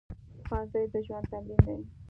[0.47, 1.77] ښوونځی د ژوند تمرین دی